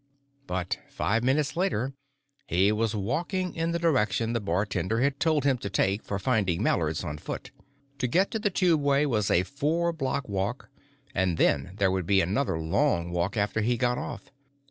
[0.47, 1.93] But five minutes later,
[2.47, 6.63] he was walking in the direction the bartender had told him to take for finding
[6.63, 7.51] Mallard's on foot.
[7.99, 10.71] To get to the tubeway was a four block walk,
[11.13, 14.31] and then there would be another long walk after he got off.